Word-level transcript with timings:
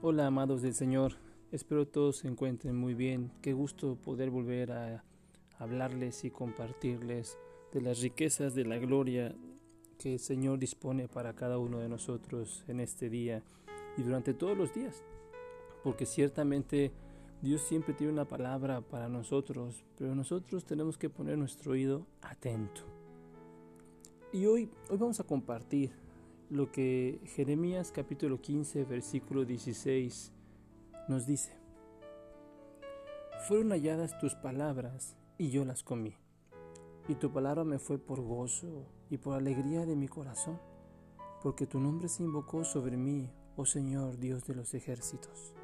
Hola 0.00 0.28
amados 0.28 0.62
del 0.62 0.74
Señor, 0.74 1.14
espero 1.50 1.84
todos 1.84 2.18
se 2.18 2.28
encuentren 2.28 2.76
muy 2.76 2.94
bien. 2.94 3.32
Qué 3.42 3.52
gusto 3.52 3.96
poder 3.96 4.30
volver 4.30 4.70
a 4.70 5.02
hablarles 5.58 6.22
y 6.24 6.30
compartirles 6.30 7.36
de 7.72 7.80
las 7.80 8.00
riquezas 8.00 8.54
de 8.54 8.64
la 8.64 8.78
gloria 8.78 9.34
que 9.98 10.12
el 10.12 10.18
Señor 10.20 10.60
dispone 10.60 11.08
para 11.08 11.34
cada 11.34 11.58
uno 11.58 11.80
de 11.80 11.88
nosotros 11.88 12.62
en 12.68 12.78
este 12.78 13.10
día 13.10 13.42
y 13.96 14.02
durante 14.02 14.34
todos 14.34 14.56
los 14.56 14.72
días. 14.72 15.02
Porque 15.82 16.06
ciertamente 16.06 16.92
Dios 17.42 17.62
siempre 17.62 17.92
tiene 17.92 18.12
una 18.12 18.24
palabra 18.24 18.80
para 18.82 19.08
nosotros, 19.08 19.82
pero 19.96 20.14
nosotros 20.14 20.64
tenemos 20.64 20.96
que 20.96 21.10
poner 21.10 21.36
nuestro 21.36 21.72
oído 21.72 22.06
atento. 22.22 22.82
Y 24.32 24.46
hoy, 24.46 24.70
hoy 24.90 24.96
vamos 24.96 25.18
a 25.18 25.24
compartir 25.24 25.90
lo 26.50 26.72
que 26.72 27.20
Jeremías 27.36 27.92
capítulo 27.92 28.40
15 28.40 28.84
versículo 28.84 29.44
16 29.44 30.32
nos 31.08 31.26
dice. 31.26 31.52
Fueron 33.46 33.70
halladas 33.70 34.18
tus 34.18 34.34
palabras 34.34 35.16
y 35.36 35.50
yo 35.50 35.64
las 35.64 35.82
comí, 35.82 36.14
y 37.06 37.14
tu 37.14 37.32
palabra 37.32 37.64
me 37.64 37.78
fue 37.78 37.98
por 37.98 38.20
gozo 38.22 38.86
y 39.10 39.18
por 39.18 39.34
alegría 39.34 39.86
de 39.86 39.94
mi 39.94 40.08
corazón, 40.08 40.58
porque 41.42 41.66
tu 41.66 41.80
nombre 41.80 42.08
se 42.08 42.22
invocó 42.22 42.64
sobre 42.64 42.96
mí, 42.96 43.30
oh 43.56 43.66
Señor 43.66 44.18
Dios 44.18 44.46
de 44.46 44.54
los 44.54 44.74
ejércitos. 44.74 45.54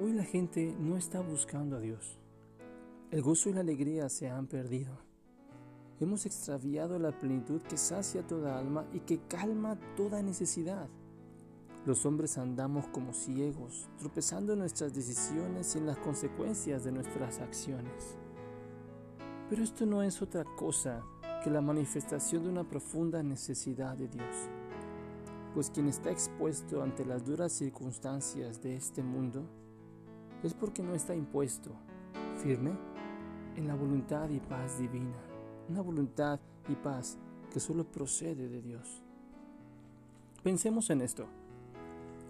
Hoy 0.00 0.12
la 0.12 0.24
gente 0.24 0.74
no 0.78 0.96
está 0.96 1.20
buscando 1.20 1.76
a 1.76 1.80
Dios. 1.80 2.18
El 3.10 3.22
gozo 3.22 3.50
y 3.50 3.54
la 3.54 3.60
alegría 3.60 4.08
se 4.08 4.28
han 4.28 4.46
perdido. 4.46 5.05
Hemos 5.98 6.26
extraviado 6.26 6.98
la 6.98 7.10
plenitud 7.10 7.62
que 7.62 7.78
sacia 7.78 8.26
toda 8.26 8.58
alma 8.58 8.84
y 8.92 9.00
que 9.00 9.18
calma 9.28 9.78
toda 9.96 10.22
necesidad. 10.22 10.90
Los 11.86 12.04
hombres 12.04 12.36
andamos 12.36 12.86
como 12.88 13.14
ciegos, 13.14 13.88
tropezando 13.98 14.52
en 14.52 14.58
nuestras 14.58 14.92
decisiones 14.92 15.74
y 15.74 15.78
en 15.78 15.86
las 15.86 15.96
consecuencias 15.96 16.84
de 16.84 16.92
nuestras 16.92 17.38
acciones. 17.40 18.18
Pero 19.48 19.64
esto 19.64 19.86
no 19.86 20.02
es 20.02 20.20
otra 20.20 20.44
cosa 20.44 21.02
que 21.42 21.48
la 21.48 21.62
manifestación 21.62 22.42
de 22.42 22.50
una 22.50 22.68
profunda 22.68 23.22
necesidad 23.22 23.96
de 23.96 24.08
Dios. 24.08 24.36
Pues 25.54 25.70
quien 25.70 25.88
está 25.88 26.10
expuesto 26.10 26.82
ante 26.82 27.06
las 27.06 27.24
duras 27.24 27.52
circunstancias 27.52 28.60
de 28.60 28.76
este 28.76 29.02
mundo 29.02 29.46
es 30.42 30.52
porque 30.52 30.82
no 30.82 30.94
está 30.94 31.14
impuesto, 31.14 31.70
firme, 32.42 32.76
en 33.54 33.66
la 33.66 33.74
voluntad 33.74 34.28
y 34.28 34.40
paz 34.40 34.78
divina 34.78 35.35
una 35.68 35.80
voluntad 35.80 36.40
y 36.68 36.74
paz 36.74 37.18
que 37.52 37.60
solo 37.60 37.84
procede 37.84 38.48
de 38.48 38.62
Dios. 38.62 39.02
Pensemos 40.42 40.90
en 40.90 41.00
esto. 41.00 41.26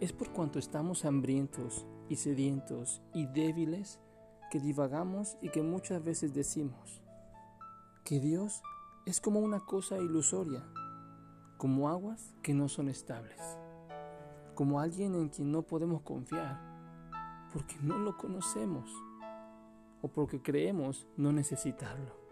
Es 0.00 0.12
por 0.12 0.30
cuanto 0.30 0.58
estamos 0.58 1.04
hambrientos 1.04 1.86
y 2.08 2.16
sedientos 2.16 3.02
y 3.12 3.26
débiles 3.26 4.00
que 4.50 4.60
divagamos 4.60 5.36
y 5.40 5.48
que 5.48 5.62
muchas 5.62 6.04
veces 6.04 6.34
decimos 6.34 7.02
que 8.04 8.20
Dios 8.20 8.62
es 9.06 9.20
como 9.20 9.40
una 9.40 9.60
cosa 9.60 9.98
ilusoria, 9.98 10.62
como 11.56 11.88
aguas 11.88 12.34
que 12.42 12.54
no 12.54 12.68
son 12.68 12.88
estables, 12.88 13.40
como 14.54 14.80
alguien 14.80 15.14
en 15.14 15.28
quien 15.28 15.50
no 15.50 15.62
podemos 15.62 16.02
confiar, 16.02 16.60
porque 17.52 17.76
no 17.82 17.98
lo 17.98 18.16
conocemos 18.16 18.90
o 20.02 20.08
porque 20.08 20.42
creemos 20.42 21.06
no 21.16 21.32
necesitarlo. 21.32 22.23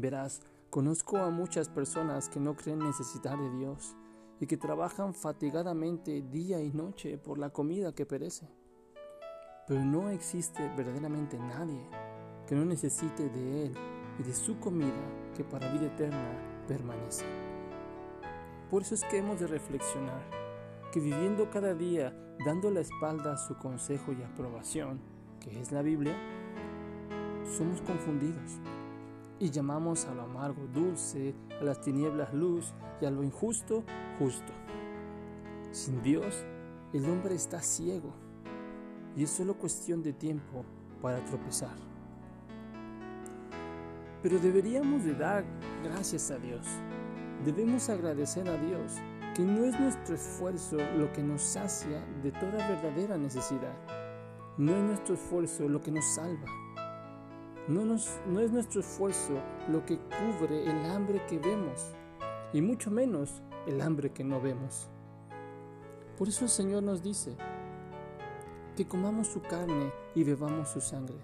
Verás, 0.00 0.40
conozco 0.70 1.18
a 1.18 1.28
muchas 1.28 1.68
personas 1.68 2.30
que 2.30 2.40
no 2.40 2.56
creen 2.56 2.78
necesitar 2.78 3.38
de 3.38 3.50
Dios 3.50 3.94
y 4.40 4.46
que 4.46 4.56
trabajan 4.56 5.12
fatigadamente 5.12 6.22
día 6.22 6.58
y 6.62 6.70
noche 6.70 7.18
por 7.18 7.38
la 7.38 7.50
comida 7.50 7.94
que 7.94 8.06
perece. 8.06 8.48
Pero 9.68 9.84
no 9.84 10.08
existe 10.08 10.66
verdaderamente 10.74 11.38
nadie 11.38 11.86
que 12.46 12.54
no 12.54 12.64
necesite 12.64 13.28
de 13.28 13.66
Él 13.66 13.74
y 14.18 14.22
de 14.22 14.32
su 14.32 14.58
comida 14.58 15.04
que 15.36 15.44
para 15.44 15.70
vida 15.70 15.88
eterna 15.88 16.64
permanece. 16.66 17.26
Por 18.70 18.80
eso 18.80 18.94
es 18.94 19.04
que 19.04 19.18
hemos 19.18 19.38
de 19.38 19.48
reflexionar 19.48 20.22
que 20.94 21.00
viviendo 21.00 21.50
cada 21.50 21.74
día 21.74 22.16
dando 22.46 22.70
la 22.70 22.80
espalda 22.80 23.34
a 23.34 23.36
su 23.36 23.58
consejo 23.58 24.12
y 24.12 24.22
aprobación, 24.22 24.98
que 25.40 25.60
es 25.60 25.72
la 25.72 25.82
Biblia, 25.82 26.16
somos 27.44 27.82
confundidos 27.82 28.60
y 29.40 29.50
llamamos 29.50 30.04
a 30.04 30.14
lo 30.14 30.22
amargo 30.22 30.66
dulce, 30.72 31.34
a 31.60 31.64
las 31.64 31.80
tinieblas 31.80 32.32
luz 32.34 32.74
y 33.00 33.06
a 33.06 33.10
lo 33.10 33.24
injusto 33.24 33.82
justo. 34.18 34.52
Sin 35.72 36.02
Dios, 36.02 36.44
el 36.92 37.06
hombre 37.06 37.34
está 37.34 37.62
ciego 37.62 38.12
y 39.16 39.24
es 39.24 39.30
solo 39.30 39.54
cuestión 39.54 40.02
de 40.02 40.12
tiempo 40.12 40.64
para 41.00 41.24
tropezar. 41.24 41.74
Pero 44.22 44.38
deberíamos 44.38 45.04
de 45.04 45.14
dar 45.14 45.44
gracias 45.82 46.30
a 46.30 46.38
Dios. 46.38 46.66
Debemos 47.46 47.88
agradecer 47.88 48.46
a 48.46 48.58
Dios 48.58 48.92
que 49.34 49.42
no 49.42 49.64
es 49.64 49.80
nuestro 49.80 50.16
esfuerzo 50.16 50.76
lo 50.98 51.10
que 51.14 51.22
nos 51.22 51.40
sacia 51.40 52.04
de 52.22 52.30
toda 52.32 52.68
verdadera 52.68 53.16
necesidad. 53.16 53.74
No 54.58 54.76
es 54.76 54.82
nuestro 54.82 55.14
esfuerzo 55.14 55.66
lo 55.66 55.80
que 55.80 55.90
nos 55.90 56.04
salva 56.04 56.44
no, 57.70 57.94
es 57.94 58.50
nuestro 58.50 58.80
esfuerzo 58.80 59.34
lo 59.68 59.84
que 59.84 59.98
cubre 59.98 60.64
el 60.64 60.90
hambre 60.90 61.24
que 61.26 61.38
vemos, 61.38 61.94
y 62.52 62.60
mucho 62.60 62.90
menos 62.90 63.42
el 63.66 63.80
hambre 63.80 64.12
que 64.12 64.24
no 64.24 64.40
vemos. 64.40 64.88
Por 66.18 66.28
eso 66.28 66.44
el 66.44 66.50
Señor 66.50 66.82
nos 66.82 67.02
dice 67.02 67.36
que 68.76 68.86
comamos 68.86 69.28
su 69.28 69.40
carne 69.40 69.92
y 70.14 70.24
bebamos 70.24 70.70
su 70.70 70.80
sangre, 70.80 71.18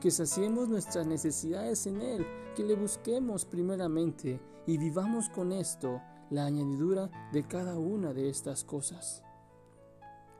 que 0.00 0.10
saciemos 0.10 0.68
nuestras 0.68 1.06
necesidades 1.06 1.86
en 1.86 2.00
Él, 2.00 2.26
que 2.56 2.64
le 2.64 2.74
busquemos 2.74 3.44
primeramente 3.44 4.40
y 4.66 4.78
vivamos 4.78 5.28
con 5.28 5.52
esto 5.52 6.00
la 6.30 6.46
añadidura 6.46 7.08
de 7.32 7.46
cada 7.46 7.78
una 7.78 8.12
de 8.12 8.28
estas 8.28 8.64
cosas. 8.64 9.22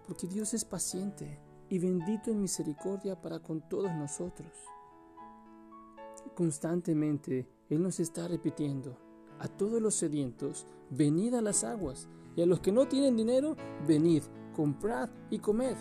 Porque 0.06 0.26
Dios 0.26 0.52
es 0.52 0.64
paciente 0.64 1.38
y 1.68 1.78
bendito 1.78 2.30
en 2.30 2.40
misericordia 2.40 3.20
para 3.20 3.38
con 3.38 3.66
todos 3.68 3.92
nosotros. 3.92 4.73
Constantemente 6.34 7.46
Él 7.68 7.82
nos 7.82 8.00
está 8.00 8.28
repitiendo, 8.28 8.98
a 9.38 9.48
todos 9.48 9.80
los 9.80 9.94
sedientos, 9.94 10.66
venid 10.90 11.34
a 11.34 11.42
las 11.42 11.64
aguas, 11.64 12.08
y 12.36 12.42
a 12.42 12.46
los 12.46 12.60
que 12.60 12.72
no 12.72 12.86
tienen 12.86 13.16
dinero, 13.16 13.56
venid, 13.86 14.22
comprad 14.54 15.08
y 15.30 15.38
comed. 15.38 15.76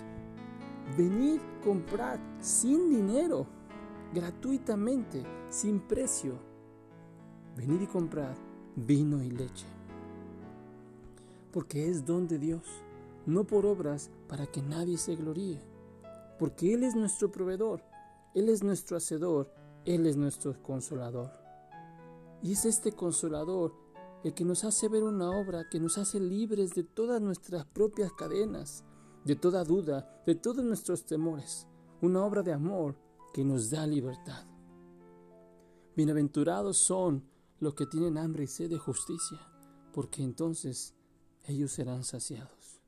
Venid, 0.97 1.39
comprad 1.63 2.19
sin 2.39 2.89
dinero, 2.89 3.47
gratuitamente, 4.13 5.23
sin 5.49 5.79
precio. 5.79 6.37
Venid 7.55 7.81
y 7.81 7.87
comprad 7.87 8.35
vino 8.75 9.21
y 9.23 9.29
leche. 9.29 9.65
Porque 11.51 11.89
es 11.89 12.05
don 12.05 12.27
de 12.27 12.39
Dios, 12.39 12.63
no 13.25 13.43
por 13.45 13.65
obras 13.65 14.09
para 14.27 14.47
que 14.47 14.61
nadie 14.61 14.97
se 14.97 15.15
gloríe. 15.15 15.59
Porque 16.39 16.73
Él 16.73 16.83
es 16.83 16.95
nuestro 16.95 17.31
proveedor, 17.31 17.83
Él 18.33 18.49
es 18.49 18.63
nuestro 18.63 18.97
hacedor 18.97 19.51
él 19.85 20.05
es 20.05 20.17
nuestro 20.17 20.61
consolador. 20.61 21.31
Y 22.41 22.53
es 22.53 22.65
este 22.65 22.91
consolador 22.91 23.73
el 24.23 24.33
que 24.33 24.45
nos 24.45 24.63
hace 24.63 24.87
ver 24.87 25.03
una 25.03 25.29
obra 25.29 25.67
que 25.69 25.79
nos 25.79 25.97
hace 25.97 26.19
libres 26.19 26.73
de 26.73 26.83
todas 26.83 27.21
nuestras 27.21 27.65
propias 27.65 28.13
cadenas, 28.13 28.85
de 29.25 29.35
toda 29.35 29.63
duda, 29.63 30.21
de 30.25 30.35
todos 30.35 30.63
nuestros 30.63 31.05
temores. 31.05 31.67
Una 32.01 32.23
obra 32.23 32.41
de 32.41 32.53
amor 32.53 32.95
que 33.33 33.43
nos 33.43 33.69
da 33.69 33.85
libertad. 33.85 34.45
Bienaventurados 35.95 36.77
son 36.77 37.23
los 37.59 37.75
que 37.75 37.85
tienen 37.85 38.17
hambre 38.17 38.43
y 38.43 38.47
sed 38.47 38.69
de 38.69 38.77
justicia, 38.77 39.39
porque 39.93 40.23
entonces 40.23 40.95
ellos 41.45 41.71
serán 41.71 42.03
saciados. 42.03 42.81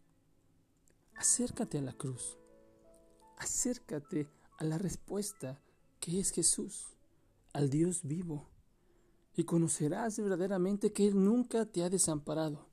Acércate 1.15 1.77
a 1.77 1.81
la 1.81 1.93
cruz. 1.93 2.37
Acércate 3.37 4.29
a 4.57 4.63
la 4.63 4.77
respuesta 4.77 5.61
que 6.05 6.19
es 6.19 6.29
Jesús, 6.29 6.95
al 7.51 7.71
Dios 7.71 8.01
vivo, 8.03 8.47
y 9.35 9.43
conocerás 9.43 10.19
verdaderamente 10.19 10.93
que 10.93 11.07
Él 11.07 11.23
nunca 11.23 11.65
te 11.65 11.83
ha 11.83 11.89
desamparado, 11.89 12.67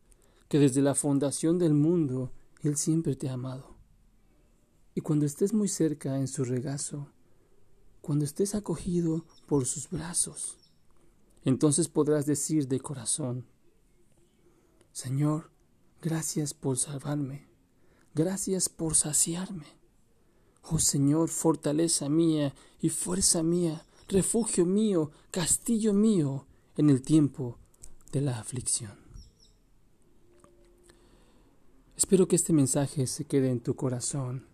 que 0.48 0.58
desde 0.58 0.82
la 0.82 0.94
fundación 0.94 1.58
del 1.58 1.72
mundo 1.72 2.30
Él 2.60 2.76
siempre 2.76 3.16
te 3.16 3.30
ha 3.30 3.32
amado. 3.32 3.78
Y 4.94 5.00
cuando 5.00 5.24
estés 5.24 5.54
muy 5.54 5.68
cerca 5.68 6.18
en 6.18 6.28
su 6.28 6.44
regazo, 6.44 7.08
cuando 8.02 8.26
estés 8.26 8.54
acogido 8.54 9.24
por 9.46 9.64
sus 9.64 9.88
brazos, 9.88 10.58
entonces 11.42 11.88
podrás 11.88 12.26
decir 12.26 12.68
de 12.68 12.80
corazón, 12.80 13.46
Señor, 14.92 15.50
gracias 16.02 16.52
por 16.52 16.76
salvarme, 16.76 17.48
gracias 18.14 18.68
por 18.68 18.94
saciarme. 18.94 19.81
Oh 20.70 20.78
Señor, 20.78 21.28
fortaleza 21.28 22.08
mía 22.08 22.54
y 22.80 22.88
fuerza 22.88 23.42
mía, 23.42 23.84
refugio 24.08 24.64
mío, 24.64 25.10
castillo 25.30 25.92
mío 25.92 26.46
en 26.76 26.88
el 26.88 27.02
tiempo 27.02 27.58
de 28.12 28.20
la 28.20 28.38
aflicción. 28.38 28.92
Espero 31.96 32.28
que 32.28 32.36
este 32.36 32.52
mensaje 32.52 33.06
se 33.06 33.24
quede 33.24 33.50
en 33.50 33.60
tu 33.60 33.74
corazón 33.74 34.46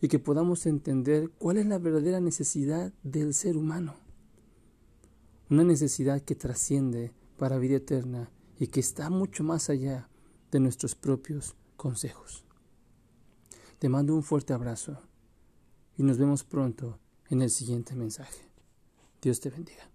y 0.00 0.08
que 0.08 0.18
podamos 0.18 0.66
entender 0.66 1.30
cuál 1.38 1.58
es 1.58 1.66
la 1.66 1.78
verdadera 1.78 2.20
necesidad 2.20 2.92
del 3.02 3.34
ser 3.34 3.56
humano. 3.56 3.94
Una 5.48 5.64
necesidad 5.64 6.20
que 6.22 6.34
trasciende 6.34 7.12
para 7.38 7.58
vida 7.58 7.76
eterna 7.76 8.30
y 8.58 8.66
que 8.66 8.80
está 8.80 9.10
mucho 9.10 9.44
más 9.44 9.70
allá 9.70 10.08
de 10.50 10.60
nuestros 10.60 10.94
propios 10.94 11.54
consejos. 11.76 12.44
Te 13.78 13.88
mando 13.88 14.14
un 14.14 14.22
fuerte 14.22 14.52
abrazo 14.52 14.98
y 15.96 16.02
nos 16.02 16.18
vemos 16.18 16.44
pronto 16.44 16.98
en 17.28 17.42
el 17.42 17.50
siguiente 17.50 17.94
mensaje. 17.94 18.48
Dios 19.20 19.40
te 19.40 19.50
bendiga. 19.50 19.91